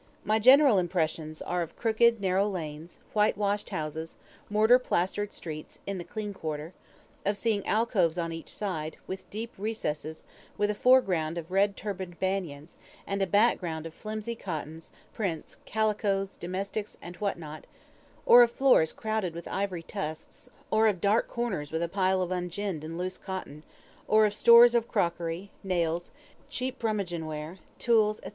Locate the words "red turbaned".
11.51-12.19